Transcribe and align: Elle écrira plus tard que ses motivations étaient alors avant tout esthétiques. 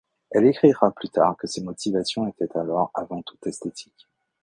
Elle 0.31 0.47
écrira 0.47 0.89
plus 0.89 1.09
tard 1.09 1.37
que 1.37 1.45
ses 1.45 1.61
motivations 1.61 2.27
étaient 2.27 2.57
alors 2.57 2.89
avant 2.95 3.21
tout 3.21 3.37
esthétiques. 3.45 4.09